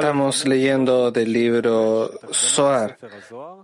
Estamos 0.00 0.44
leyendo 0.44 1.10
del 1.10 1.32
libro 1.32 2.10
Zohar 2.30 2.98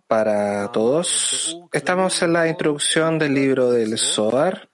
para 0.06 0.72
todos. 0.72 1.58
Estamos 1.70 2.22
en 2.22 2.32
la 2.32 2.48
introducción 2.48 3.18
del 3.18 3.34
libro 3.34 3.70
del 3.70 3.98
Zohar. 3.98 4.70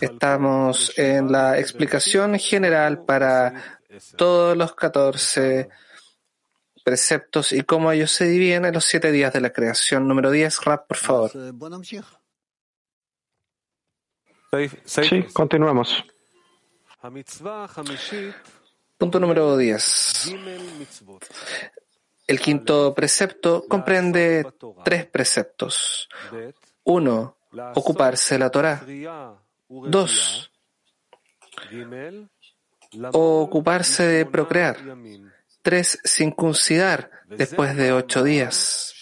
Estamos 0.00 0.92
en 0.98 1.30
la 1.30 1.60
explicación 1.60 2.36
general 2.40 3.04
para 3.04 3.78
todos 4.16 4.56
los 4.56 4.74
14 4.74 5.68
preceptos 6.84 7.52
y 7.52 7.62
cómo 7.62 7.92
ellos 7.92 8.10
se 8.10 8.26
dividen 8.26 8.64
en 8.64 8.74
los 8.74 8.84
siete 8.84 9.12
días 9.12 9.32
de 9.32 9.42
la 9.42 9.52
creación. 9.52 10.08
Número 10.08 10.32
10, 10.32 10.64
Rap, 10.64 10.88
por 10.88 10.96
favor. 10.96 11.30
Sí, 14.84 15.22
continuamos. 15.32 16.04
Punto 18.98 19.20
número 19.20 19.56
10. 19.56 20.34
El 22.26 22.40
quinto 22.40 22.94
precepto 22.94 23.64
comprende 23.68 24.46
tres 24.84 25.06
preceptos. 25.06 26.08
Uno, 26.84 27.36
ocuparse 27.74 28.38
la 28.38 28.50
Torah. 28.50 28.82
Dos, 29.68 30.50
ocuparse 33.12 34.02
de 34.04 34.26
procrear. 34.26 34.78
Tres, 35.62 35.98
circuncidar 36.04 37.10
después 37.28 37.76
de 37.76 37.92
ocho 37.92 38.22
días. 38.22 38.94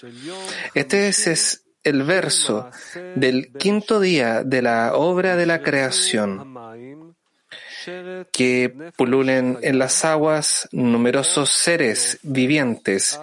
Este 0.75 1.09
es 1.09 1.65
el 1.85 2.03
verso 2.03 2.71
del 3.15 3.53
quinto 3.53 4.01
día 4.01 4.43
de 4.43 4.63
la 4.63 4.97
obra 4.97 5.37
de 5.37 5.47
la 5.47 5.63
creación 5.63 7.14
que 8.33 8.93
pululen 8.97 9.59
en 9.63 9.79
las 9.79 10.05
aguas 10.05 10.69
numerosos 10.73 11.51
seres 11.51 12.19
vivientes 12.23 13.21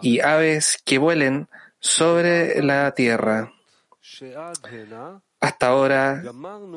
y 0.00 0.20
aves 0.20 0.78
que 0.84 0.98
vuelen 0.98 1.48
sobre 1.80 2.62
la 2.62 2.92
tierra. 2.92 3.52
Hasta 5.40 5.66
ahora, 5.66 6.22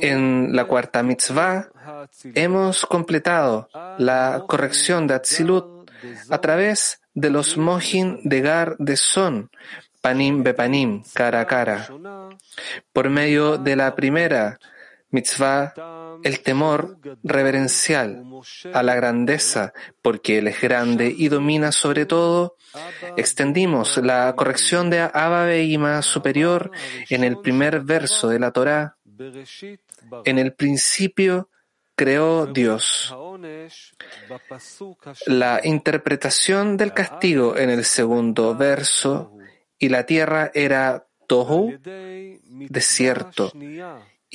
en 0.01 0.55
la 0.55 0.65
cuarta 0.65 1.03
mitzvah, 1.03 1.69
hemos 2.33 2.85
completado 2.85 3.69
la 3.99 4.43
corrección 4.47 5.05
de 5.05 5.13
Atzilut 5.13 5.91
a 6.29 6.41
través 6.41 7.01
de 7.13 7.29
los 7.29 7.57
mohin 7.57 8.19
de 8.23 8.41
Gar 8.41 8.75
de 8.77 8.97
Son, 8.97 9.49
panim 10.01 10.43
bepanim, 10.43 11.03
cara 11.13 11.41
a 11.41 11.47
cara. 11.47 11.87
Por 12.91 13.09
medio 13.09 13.57
de 13.57 13.75
la 13.75 13.95
primera 13.95 14.59
mitzvah, 15.15 15.73
el 16.23 16.41
temor 16.41 16.97
reverencial 17.23 18.23
a 18.73 18.83
la 18.83 18.95
grandeza, 18.95 19.73
porque 20.01 20.37
Él 20.39 20.47
es 20.47 20.61
grande 20.61 21.13
y 21.15 21.29
domina 21.29 21.71
sobre 21.71 22.05
todo, 22.05 22.57
extendimos 23.15 23.97
la 23.97 24.33
corrección 24.35 24.89
de 24.89 24.99
Abba 24.99 25.45
Beima 25.45 26.01
superior 26.01 26.71
en 27.09 27.23
el 27.23 27.39
primer 27.39 27.81
verso 27.81 28.27
de 28.27 28.39
la 28.39 28.51
Torá. 28.51 28.97
En 30.25 30.37
el 30.39 30.53
principio 30.53 31.49
creó 31.95 32.45
Dios. 32.47 33.15
La 35.27 35.61
interpretación 35.63 36.77
del 36.77 36.93
castigo 36.93 37.55
en 37.57 37.69
el 37.69 37.85
segundo 37.85 38.55
verso 38.55 39.31
y 39.79 39.89
la 39.89 40.05
tierra 40.05 40.51
era 40.53 41.07
Tohu, 41.27 41.73
desierto, 42.69 43.51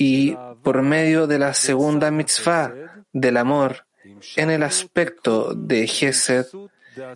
y 0.01 0.35
por 0.63 0.81
medio 0.81 1.27
de 1.27 1.37
la 1.37 1.53
segunda 1.53 2.09
mitzvah 2.09 2.73
del 3.13 3.37
amor 3.37 3.85
en 4.35 4.49
el 4.49 4.63
aspecto 4.63 5.53
de 5.53 5.85
Gesed, 5.85 6.47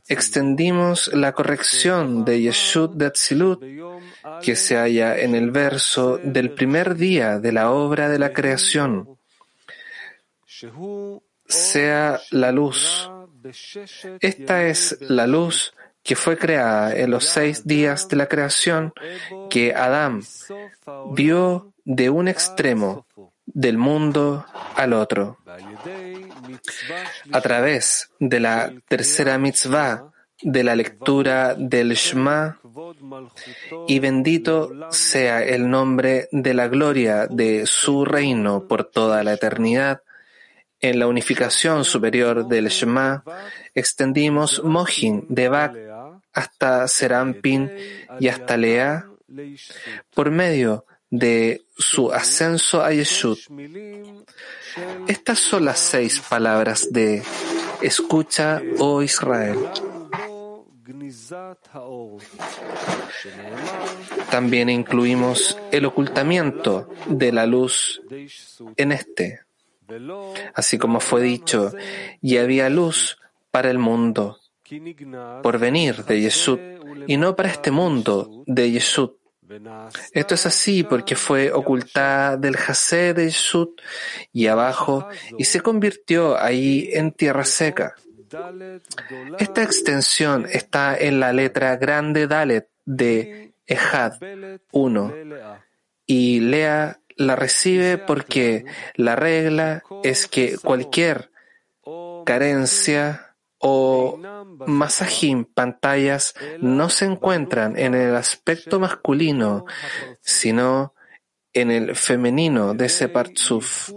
extendimos 0.07 1.11
la 1.11 1.31
corrección 1.31 2.23
de 2.25 2.41
Yeshut 2.41 2.93
de 2.93 3.07
Atzilut 3.07 3.63
que 4.43 4.55
se 4.55 4.75
halla 4.75 5.17
en 5.17 5.33
el 5.33 5.49
verso 5.49 6.19
del 6.23 6.51
primer 6.51 6.95
día 6.95 7.39
de 7.39 7.51
la 7.51 7.71
obra 7.71 8.07
de 8.07 8.19
la 8.19 8.31
creación. 8.33 9.17
Sea 11.47 12.19
la 12.29 12.51
luz. 12.51 13.09
Esta 14.19 14.67
es 14.67 14.97
la 15.01 15.25
luz 15.25 15.73
que 16.03 16.15
fue 16.15 16.37
creada 16.37 16.95
en 16.95 17.09
los 17.09 17.25
seis 17.25 17.65
días 17.65 18.07
de 18.09 18.15
la 18.15 18.27
creación 18.27 18.93
que 19.49 19.73
Adán 19.73 20.21
vio 21.13 21.74
de 21.85 22.09
un 22.09 22.27
extremo 22.27 23.05
del 23.45 23.77
mundo 23.77 24.45
al 24.75 24.93
otro. 24.93 25.37
A 27.31 27.41
través 27.41 28.09
de 28.19 28.39
la 28.39 28.73
tercera 28.87 29.37
mitzvah 29.37 30.11
de 30.41 30.63
la 30.63 30.75
lectura 30.75 31.55
del 31.55 31.93
Shema, 31.93 32.59
y 33.87 33.99
bendito 33.99 34.71
sea 34.91 35.43
el 35.43 35.69
nombre 35.69 36.27
de 36.31 36.53
la 36.53 36.67
gloria 36.67 37.27
de 37.27 37.65
su 37.65 38.03
reino 38.03 38.67
por 38.67 38.85
toda 38.85 39.23
la 39.23 39.33
eternidad. 39.33 40.01
En 40.81 40.99
la 40.99 41.07
unificación 41.07 41.85
superior 41.85 42.47
del 42.47 42.67
Shema, 42.67 43.23
extendimos 43.73 44.61
Mohin 44.63 45.25
de 45.29 45.47
Bak 45.47 45.75
hasta 46.33 46.87
Serampin 46.87 47.71
y 48.19 48.27
hasta 48.27 48.57
Lea 48.57 49.07
por 50.13 50.31
medio 50.31 50.85
de 51.17 51.65
su 51.77 52.11
ascenso 52.11 52.83
a 52.83 52.91
Yeshut. 52.91 53.39
Estas 55.07 55.39
son 55.39 55.65
las 55.65 55.79
seis 55.79 56.19
palabras 56.19 56.91
de 56.91 57.23
Escucha, 57.81 58.61
oh 58.79 59.01
Israel. 59.01 59.57
También 64.29 64.69
incluimos 64.69 65.57
el 65.71 65.85
ocultamiento 65.85 66.89
de 67.07 67.31
la 67.31 67.45
luz 67.45 68.01
en 68.75 68.91
este. 68.91 69.41
Así 70.53 70.77
como 70.77 70.99
fue 70.99 71.21
dicho, 71.21 71.71
y 72.21 72.37
había 72.37 72.69
luz 72.69 73.17
para 73.51 73.69
el 73.69 73.79
mundo, 73.79 74.39
por 75.41 75.59
venir 75.59 76.03
de 76.05 76.21
Yeshut, 76.21 76.59
y 77.07 77.17
no 77.17 77.35
para 77.35 77.49
este 77.49 77.71
mundo 77.71 78.43
de 78.45 78.71
Yeshut. 78.71 79.24
Esto 80.11 80.35
es 80.35 80.45
así 80.45 80.83
porque 80.83 81.15
fue 81.15 81.51
ocultada 81.51 82.37
del 82.37 82.57
Jase 82.57 83.13
de 83.13 83.25
Yeshut 83.25 83.81
y 84.31 84.47
abajo 84.47 85.07
y 85.37 85.45
se 85.45 85.61
convirtió 85.61 86.37
ahí 86.37 86.89
en 86.93 87.11
tierra 87.11 87.45
seca. 87.45 87.95
Esta 89.39 89.63
extensión 89.63 90.47
está 90.51 90.97
en 90.97 91.19
la 91.19 91.31
letra 91.31 91.75
grande 91.77 92.27
Dalet 92.27 92.69
de 92.85 93.53
Ejad 93.65 94.13
1 94.71 95.13
y 96.05 96.39
Lea 96.39 96.99
la 97.17 97.35
recibe 97.35 97.97
porque 97.97 98.65
la 98.95 99.15
regla 99.15 99.83
es 100.03 100.27
que 100.27 100.57
cualquier 100.57 101.31
carencia 102.25 103.24
o 103.67 104.19
masajim, 104.67 105.43
pantallas, 105.43 106.35
no 106.61 106.87
se 106.89 107.05
encuentran 107.05 107.79
en 107.79 107.95
el 107.95 108.15
aspecto 108.15 108.79
masculino, 108.79 109.65
sino 110.21 110.93
en 111.51 111.71
el 111.71 111.95
femenino 111.95 112.75
de 112.75 112.85
ese 112.85 113.09
partsuf. 113.09 113.89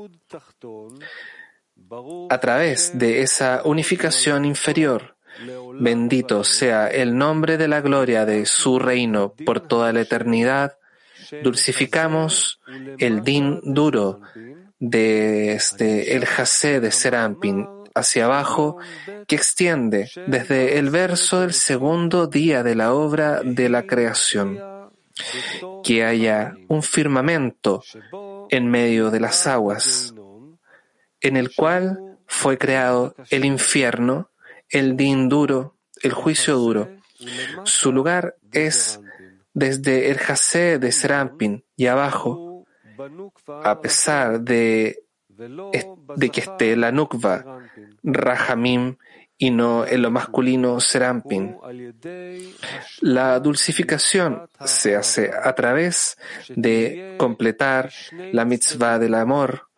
A 2.31 2.39
través 2.41 2.99
de 2.99 3.21
esa 3.21 3.61
unificación 3.67 4.47
inferior, 4.47 5.17
bendito 5.79 6.45
sea 6.45 6.89
el 6.89 7.19
nombre 7.19 7.59
de 7.59 7.69
la 7.69 7.83
gloria 7.83 8.25
de 8.25 8.47
su 8.47 8.79
reino 8.79 9.35
por 9.45 9.61
toda 9.61 9.93
la 9.93 10.01
eternidad, 10.01 10.79
dulcificamos 11.43 12.59
el 12.99 13.23
din 13.23 13.61
duro 13.63 14.23
desde 14.79 16.17
el 16.17 16.25
jase 16.25 16.81
de 16.81 16.91
Serampin 16.91 17.67
hacia 17.99 18.27
abajo 18.27 18.79
que 19.27 19.37
extiende 19.37 20.11
desde 20.27 20.79
el 20.79 20.91
verso 20.91 21.41
del 21.41 21.53
segundo 21.53 22.27
día 22.27 22.63
de 22.63 22.75
la 22.75 22.93
obra 22.93 23.43
de 23.43 23.69
la 23.69 23.87
creación. 23.87 24.59
Que 25.83 26.05
haya 26.05 26.55
un 26.69 26.83
firmamento 26.83 27.83
en 28.51 28.69
medio 28.71 29.11
de 29.11 29.21
las 29.21 29.47
aguas, 29.47 30.15
en 31.21 31.37
el 31.37 31.55
cual 31.55 32.19
fue 32.27 32.57
creado 32.57 33.15
el 33.31 33.45
infierno, 33.45 34.31
el 34.69 34.97
din 34.97 35.29
duro, 35.29 35.77
el 36.03 36.13
juicio 36.13 36.57
duro. 36.57 36.89
Su 37.65 37.93
lugar 37.93 38.37
es 38.53 39.01
desde 39.55 40.11
el 40.11 40.19
Jase 40.19 40.79
de 40.79 40.93
Serampin 40.93 41.65
y 41.75 41.87
abajo, 41.87 42.65
a 43.65 43.81
pesar 43.81 44.41
de 44.41 45.03
de 45.39 46.31
que 46.31 46.41
esté 46.41 46.77
la 46.77 46.93
nukva, 46.93 47.63
rahamim, 48.03 48.97
y 49.39 49.53
no 49.53 49.87
en 49.87 50.03
lo 50.03 50.11
masculino 50.11 50.81
serampin. 50.81 51.57
La 53.01 53.39
dulcificación 53.39 54.49
se 54.65 54.97
hace 54.97 55.31
a 55.33 55.55
través 55.55 56.19
de 56.49 57.15
completar 57.17 57.93
la 58.33 58.45
mitzvah 58.45 58.99
del 58.99 59.15
amor 59.15 59.69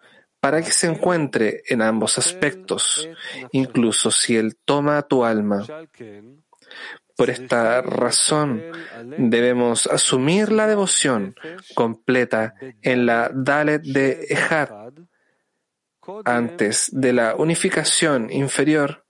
para 0.40 0.62
que 0.62 0.72
se 0.72 0.86
encuentre 0.86 1.62
en 1.66 1.82
ambos 1.82 2.16
aspectos, 2.16 3.06
incluso 3.52 4.10
si 4.10 4.36
él 4.36 4.56
toma 4.64 5.02
tu 5.02 5.24
alma. 5.24 5.66
Por 7.14 7.28
esta 7.28 7.82
razón 7.82 8.62
debemos 9.18 9.86
asumir 9.86 10.50
la 10.50 10.66
devoción 10.66 11.34
completa 11.74 12.54
en 12.80 13.04
la 13.04 13.30
Dalet 13.34 13.82
de 13.82 14.24
Ejad 14.30 14.70
antes 16.24 16.90
de 16.92 17.12
la 17.12 17.34
unificación 17.36 18.30
inferior 18.30 19.04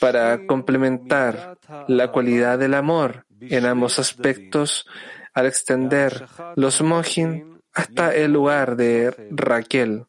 para 0.00 0.46
complementar 0.46 1.58
la 1.88 2.12
cualidad 2.12 2.58
del 2.58 2.74
amor 2.74 3.26
en 3.40 3.66
ambos 3.66 3.98
aspectos 3.98 4.86
al 5.32 5.46
extender 5.46 6.26
los 6.56 6.80
mohin 6.82 7.60
hasta 7.72 8.14
el 8.14 8.32
lugar 8.32 8.76
de 8.76 9.14
Raquel. 9.30 10.06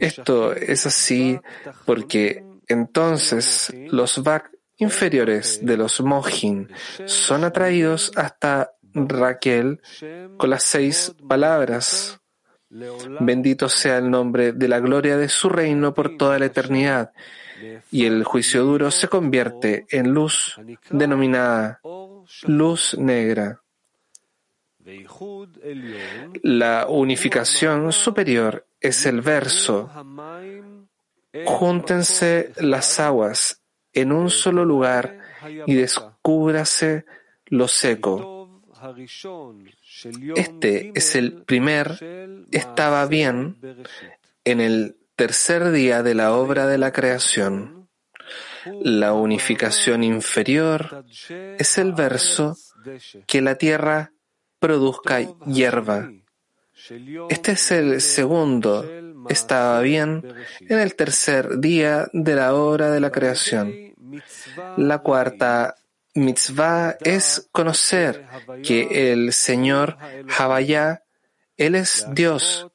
Esto 0.00 0.52
es 0.52 0.86
así 0.86 1.38
porque 1.84 2.44
entonces 2.68 3.72
los 3.90 4.22
Vak 4.22 4.50
inferiores 4.78 5.64
de 5.64 5.76
los 5.76 6.00
Mohin 6.00 6.68
son 7.06 7.44
atraídos 7.44 8.12
hasta 8.16 8.72
Raquel 8.92 9.80
con 10.36 10.50
las 10.50 10.64
seis 10.64 11.14
palabras. 11.28 12.20
Bendito 13.20 13.68
sea 13.68 13.98
el 13.98 14.10
nombre 14.10 14.52
de 14.52 14.68
la 14.68 14.80
gloria 14.80 15.16
de 15.16 15.28
su 15.28 15.48
reino 15.48 15.94
por 15.94 16.16
toda 16.16 16.38
la 16.38 16.46
eternidad. 16.46 17.12
Y 17.90 18.04
el 18.04 18.24
juicio 18.24 18.64
duro 18.64 18.90
se 18.90 19.08
convierte 19.08 19.86
en 19.90 20.12
luz 20.12 20.56
denominada 20.90 21.80
luz 22.46 22.96
negra. 22.98 23.60
La 26.42 26.86
unificación 26.88 27.92
superior 27.92 28.66
es 28.80 29.06
el 29.06 29.20
verso. 29.20 29.90
Júntense 31.44 32.52
las 32.58 33.00
aguas 33.00 33.60
en 33.92 34.12
un 34.12 34.30
solo 34.30 34.64
lugar 34.64 35.18
y 35.66 35.74
descúbrase 35.74 37.04
lo 37.46 37.68
seco. 37.68 38.35
Este 40.36 40.92
es 40.94 41.16
el 41.16 41.42
primer, 41.42 41.98
estaba 42.50 43.06
bien 43.06 43.56
en 44.44 44.60
el 44.60 44.96
tercer 45.16 45.70
día 45.70 46.02
de 46.02 46.14
la 46.14 46.34
obra 46.34 46.66
de 46.66 46.78
la 46.78 46.92
creación. 46.92 47.88
La 48.82 49.12
unificación 49.12 50.04
inferior 50.04 51.04
es 51.58 51.78
el 51.78 51.92
verso 51.92 52.56
que 53.26 53.40
la 53.40 53.56
tierra 53.56 54.12
produzca 54.58 55.20
hierba. 55.46 56.10
Este 57.28 57.52
es 57.52 57.70
el 57.70 58.00
segundo, 58.00 58.84
estaba 59.28 59.80
bien, 59.80 60.22
en 60.60 60.78
el 60.78 60.94
tercer 60.94 61.58
día 61.58 62.08
de 62.12 62.34
la 62.34 62.54
obra 62.54 62.90
de 62.90 63.00
la 63.00 63.10
creación. 63.10 63.72
La 64.76 64.98
cuarta 64.98 65.76
mitzvah 66.16 66.96
es 67.00 67.48
conocer 67.52 68.26
que 68.64 69.12
el 69.12 69.32
Señor 69.32 69.96
Havaya, 70.36 71.04
Él 71.56 71.74
es 71.74 72.06
Dios, 72.12 72.68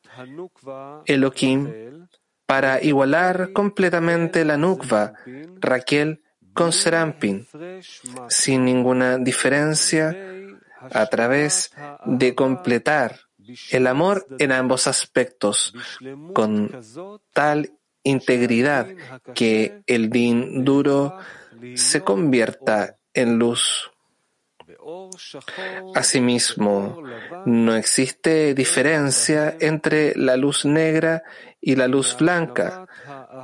Elohim, 1.05 2.07
para 2.45 2.81
igualar 2.83 3.51
completamente 3.53 4.45
la 4.45 4.57
Nukva, 4.57 5.13
Raquel 5.59 6.21
con 6.53 6.71
Serampin, 6.71 7.47
sin 8.29 8.65
ninguna 8.65 9.17
diferencia, 9.17 10.15
a 10.89 11.05
través 11.05 11.71
de 12.05 12.35
completar 12.35 13.19
el 13.71 13.87
amor 13.87 14.25
en 14.39 14.51
ambos 14.51 14.87
aspectos, 14.87 15.73
con 16.33 16.71
tal 17.33 17.71
integridad 18.03 18.87
que 19.33 19.83
el 19.85 20.09
din 20.09 20.63
duro 20.65 21.17
se 21.75 22.01
convierta 22.01 22.97
en 23.13 23.39
luz. 23.39 23.91
Asimismo, 25.95 27.03
no 27.45 27.75
existe 27.75 28.53
diferencia 28.53 29.55
entre 29.59 30.15
la 30.15 30.37
luz 30.37 30.65
negra 30.65 31.23
y 31.59 31.75
la 31.75 31.87
luz 31.87 32.17
blanca, 32.17 32.87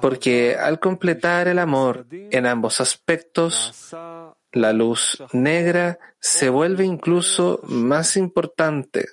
porque 0.01 0.55
al 0.55 0.79
completar 0.79 1.47
el 1.47 1.59
amor 1.59 2.07
en 2.11 2.45
ambos 2.45 2.81
aspectos, 2.81 3.93
la 4.51 4.73
luz 4.73 5.21
negra 5.33 5.99
se 6.19 6.49
vuelve 6.49 6.85
incluso 6.85 7.59
más 7.63 8.17
importante. 8.17 9.05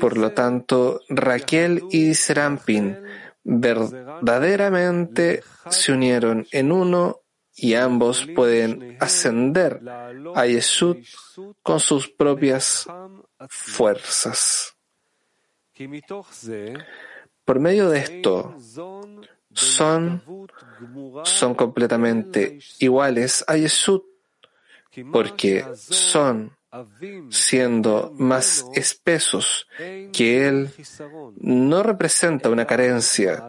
Por 0.00 0.16
lo 0.16 0.32
tanto, 0.32 1.02
Raquel 1.08 1.82
y 1.90 2.14
Serampin 2.14 2.98
verdaderamente 3.44 5.42
se 5.68 5.92
unieron 5.92 6.46
en 6.50 6.72
uno 6.72 7.20
y 7.56 7.74
ambos 7.74 8.26
pueden 8.34 8.96
ascender 9.00 9.80
a 10.34 10.46
Yesud 10.46 10.98
con 11.62 11.80
sus 11.80 12.08
propias 12.08 12.86
fuerzas. 13.48 14.76
Por 17.44 17.60
medio 17.60 17.90
de 17.90 17.98
esto, 17.98 18.56
son, 19.52 20.22
son 21.24 21.54
completamente 21.54 22.58
iguales 22.78 23.44
a 23.46 23.56
Yesud, 23.56 24.02
porque 25.12 25.64
son 25.74 26.56
siendo 27.30 28.12
más 28.16 28.66
espesos 28.74 29.66
que 30.12 30.48
Él, 30.48 30.70
no 31.36 31.82
representa 31.82 32.50
una 32.50 32.66
carencia, 32.66 33.44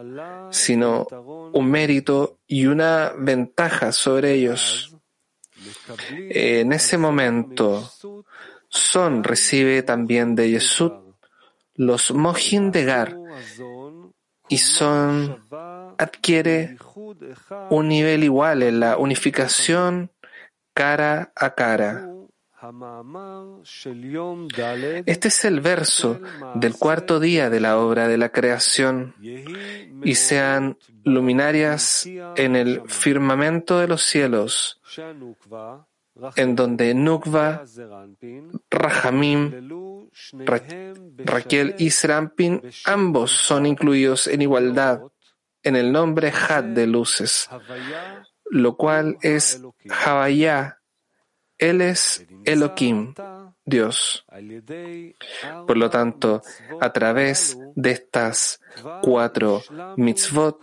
sino 0.50 1.06
un 1.52 1.70
mérito 1.70 2.38
y 2.46 2.66
una 2.66 3.12
ventaja 3.16 3.92
sobre 3.92 4.34
ellos. 4.34 4.96
En 6.30 6.72
ese 6.72 6.98
momento, 6.98 7.90
Son 8.68 9.24
recibe 9.24 9.82
también 9.82 10.34
de 10.34 10.50
Yesud 10.50 10.92
los 11.76 12.10
Mohin 12.10 12.70
de 12.72 12.84
Gar 12.84 13.16
y 14.48 14.58
Son 14.58 15.44
adquiere 15.98 16.76
un 17.70 17.88
nivel 17.88 18.24
igual 18.24 18.62
en 18.62 18.80
la 18.80 18.96
unificación 18.96 20.10
cara 20.74 21.32
a 21.34 21.54
cara. 21.54 22.08
Este 25.06 25.28
es 25.28 25.44
el 25.44 25.60
verso 25.60 26.20
del 26.54 26.74
cuarto 26.74 27.20
día 27.20 27.50
de 27.50 27.60
la 27.60 27.78
obra 27.78 28.08
de 28.08 28.16
la 28.16 28.30
creación. 28.30 29.14
Y 30.02 30.14
sean 30.14 30.78
luminarias 31.04 32.08
en 32.36 32.56
el 32.56 32.82
firmamento 32.86 33.78
de 33.78 33.88
los 33.88 34.02
cielos, 34.04 34.80
en 36.36 36.56
donde 36.56 36.94
Nukva, 36.94 37.64
Rahamim, 38.70 40.10
Raquel 41.18 41.74
y 41.78 41.90
Serampin 41.90 42.62
ambos 42.84 43.32
son 43.32 43.66
incluidos 43.66 44.26
en 44.26 44.42
igualdad 44.42 45.02
en 45.62 45.76
el 45.76 45.90
nombre 45.90 46.32
Had 46.32 46.64
de 46.64 46.86
luces, 46.86 47.50
lo 48.50 48.76
cual 48.76 49.18
es 49.20 49.60
Havaya 49.90 50.78
él 51.58 51.80
es 51.80 52.26
Elohim, 52.44 53.14
Dios. 53.64 54.24
Por 55.66 55.76
lo 55.76 55.90
tanto, 55.90 56.42
a 56.80 56.92
través 56.92 57.58
de 57.74 57.90
estas 57.90 58.60
cuatro 59.02 59.62
mitzvot, 59.96 60.60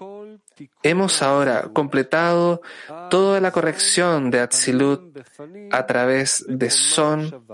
hemos 0.84 1.22
ahora 1.22 1.70
completado 1.74 2.62
toda 3.10 3.40
la 3.40 3.52
corrección 3.52 4.30
de 4.30 4.40
Atzilut 4.40 5.20
a 5.72 5.86
través 5.86 6.46
de 6.48 6.70
Son 6.70 7.46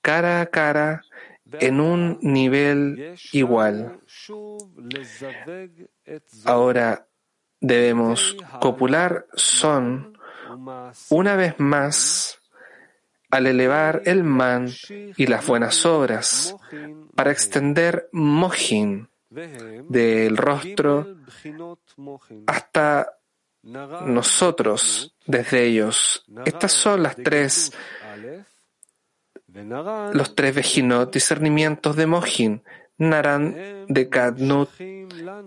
cara 0.00 0.40
a 0.40 0.46
cara 0.46 1.02
en 1.60 1.80
un 1.80 2.18
nivel 2.20 3.16
igual. 3.32 4.00
Ahora 6.44 7.06
debemos 7.60 8.36
copular 8.60 9.26
Son 9.34 10.16
una 11.10 11.36
vez 11.36 11.54
más 11.58 12.40
al 13.34 13.48
elevar 13.48 14.02
el 14.04 14.22
man 14.22 14.68
y 15.16 15.26
las 15.26 15.44
buenas 15.44 15.84
obras 15.84 16.54
para 17.16 17.32
extender 17.32 18.08
mohin 18.12 19.08
del 19.28 20.36
rostro 20.36 21.16
hasta 22.46 23.18
nosotros 23.62 25.16
desde 25.26 25.64
ellos. 25.64 26.24
Estas 26.44 26.70
son 26.72 27.02
las 27.02 27.16
tres, 27.16 27.72
los 30.12 30.34
tres 30.36 30.54
vejinot 30.54 31.12
discernimientos 31.12 31.96
de 31.96 32.06
mohin, 32.06 32.62
Naran 32.98 33.86
de 33.88 34.04
Gadnut, 34.04 34.70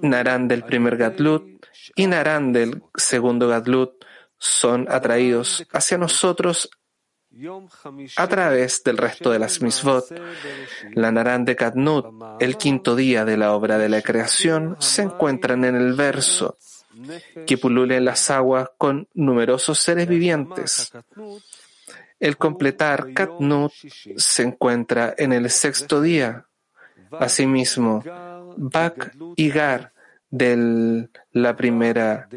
Naran 0.02 0.50
del 0.50 0.64
primer 0.66 0.98
Gadlut 0.98 1.66
y 1.96 2.08
Naran 2.08 2.52
del 2.52 2.84
segundo 2.96 3.48
Gadlut 3.48 4.04
son 4.38 4.88
atraídos 4.90 5.66
hacia 5.72 5.98
nosotros 5.98 6.70
a 8.16 8.28
través 8.28 8.84
del 8.84 8.98
resto 8.98 9.32
de 9.32 9.40
las 9.40 9.62
misvot. 9.62 10.06
La 10.94 11.12
Naran 11.12 11.46
de 11.46 11.56
Katnut, 11.56 12.06
el 12.40 12.58
quinto 12.58 12.96
día 12.96 13.26
de 13.26 13.38
la 13.38 13.54
obra 13.54 13.78
de 13.78 13.90
la 13.90 14.02
creación, 14.02 14.76
se 14.80 15.04
encuentran 15.04 15.66
en 15.66 15.76
el 15.76 15.94
verso 15.94 16.58
que 17.46 17.58
pululen 17.58 18.06
las 18.06 18.30
aguas 18.32 18.70
con 18.78 19.08
numerosos 19.14 19.80
seres 19.80 20.08
vivientes. 20.08 20.92
El 22.20 22.38
completar 22.38 23.14
Katnut 23.14 23.72
se 23.72 24.44
encuentra 24.44 25.14
en 25.18 25.34
el 25.34 25.50
sexto 25.50 26.02
día. 26.02 26.46
Asimismo, 27.12 28.04
Bak 28.58 29.16
y 29.36 29.50
Gar 29.50 29.94
del, 30.30 31.10
la 31.32 31.56
primera, 31.56 32.28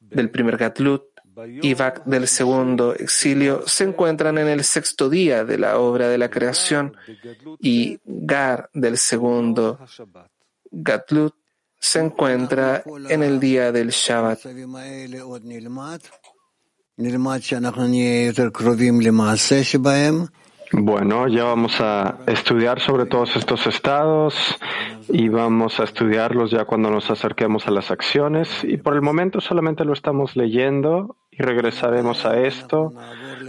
del 0.00 0.30
primer 0.30 0.56
Gatlut 0.56 1.11
Bak 1.34 2.04
del 2.04 2.28
segundo 2.28 2.94
exilio 2.94 3.66
se 3.66 3.84
encuentran 3.84 4.38
en 4.38 4.48
el 4.48 4.64
sexto 4.64 5.08
día 5.08 5.44
de 5.44 5.58
la 5.58 5.78
obra 5.78 6.08
de 6.08 6.18
la 6.18 6.30
creación 6.30 6.96
y 7.60 7.98
Gar 8.04 8.70
del 8.72 8.98
segundo 8.98 9.78
Gatlut 10.70 11.34
se 11.78 11.98
encuentra 12.00 12.82
en 13.08 13.22
el 13.22 13.40
día 13.40 13.72
del 13.72 13.90
Shabbat. 13.90 14.40
Bueno, 20.72 21.28
ya 21.28 21.44
vamos 21.44 21.80
a 21.80 22.18
estudiar 22.26 22.80
sobre 22.80 23.04
todos 23.04 23.36
estos 23.36 23.66
estados 23.66 24.58
y 25.08 25.28
vamos 25.28 25.78
a 25.80 25.84
estudiarlos 25.84 26.50
ya 26.50 26.64
cuando 26.64 26.90
nos 26.90 27.10
acerquemos 27.10 27.68
a 27.68 27.70
las 27.70 27.90
acciones 27.90 28.64
y 28.64 28.78
por 28.78 28.94
el 28.94 29.02
momento 29.02 29.42
solamente 29.42 29.84
lo 29.84 29.92
estamos 29.92 30.34
leyendo 30.34 31.16
y 31.30 31.42
regresaremos 31.42 32.24
a 32.24 32.40
esto 32.40 32.94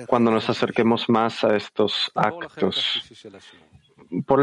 cuando 0.08 0.32
nos 0.32 0.50
acerquemos 0.50 1.08
más 1.08 1.46
a 1.46 1.56
estos 1.56 2.12
actos. 2.14 3.02
Por 4.26 4.42